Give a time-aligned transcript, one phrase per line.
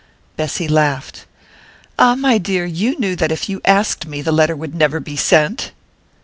[0.35, 1.27] Bessy laughed.
[1.99, 5.15] "Ah, my dear, you knew that if you asked me the letter would never be
[5.15, 5.73] sent!"